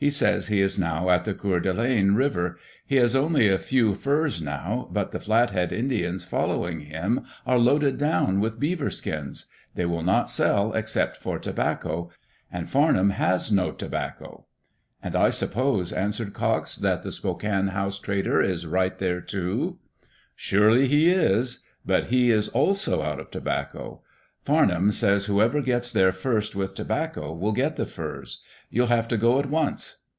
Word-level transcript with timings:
He 0.00 0.08
says 0.08 0.48
he 0.48 0.62
is 0.62 0.78
now 0.78 1.10
at 1.10 1.26
the 1.26 1.34
Coeur 1.34 1.60
d'Alene 1.60 2.14
River. 2.14 2.56
He 2.86 2.96
has 2.96 3.14
only 3.14 3.48
a 3.50 3.58
few 3.58 3.94
furs 3.94 4.40
now, 4.40 4.88
but 4.90 5.10
the 5.12 5.20
Flathead 5.20 5.74
Indians 5.74 6.24
following 6.24 6.80
him 6.80 7.26
are 7.46 7.58
loaded 7.58 7.98
down 7.98 8.40
with 8.40 8.58
beaver 8.58 8.88
skins. 8.88 9.44
They 9.74 9.84
will 9.84 10.02
not 10.02 10.30
sell 10.30 10.72
except 10.72 11.18
for 11.18 11.38
tobacco— 11.38 12.08
and 12.50 12.70
Farnham 12.70 13.10
has 13.10 13.52
no 13.52 13.72
tobacco. 13.72 14.46
"And 15.02 15.14
I 15.14 15.28
suppose," 15.28 15.92
answered 15.92 16.32
Cox, 16.32 16.76
"that 16.76 17.02
the 17.02 17.12
Spokane 17.12 17.68
House 17.68 17.98
trader 17.98 18.40
is 18.40 18.64
right 18.64 18.96
there, 18.96 19.20
too." 19.20 19.36
Digitized 19.36 19.50
by 19.52 19.58
VjOOQ 19.58 19.66
IC 19.66 19.68
AN 19.68 20.06
EXCITING 20.06 20.30
HORSE 20.30 20.32
RACE 20.32 20.44
"Surely 20.48 20.88
he 20.88 21.10
is— 21.10 21.64
but 21.90 22.04
he 22.06 22.30
is 22.30 22.48
also 22.48 23.02
out 23.02 23.20
of 23.20 23.30
tobacco. 23.30 24.00
Farnham 24.46 24.90
says 24.90 25.26
whoever 25.26 25.60
gets 25.60 25.92
there 25.92 26.12
first 26.12 26.56
with 26.56 26.74
tobacco 26.74 27.34
will 27.34 27.52
get 27.52 27.76
the 27.76 27.84
furs. 27.84 28.40
You'll 28.70 28.86
have 28.86 29.06
to 29.08 29.18
go 29.18 29.38
at 29.38 29.46
once." 29.50 29.98